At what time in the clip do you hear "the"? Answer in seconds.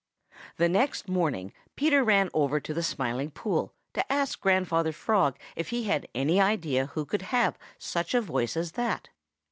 0.57-0.67, 2.73-2.81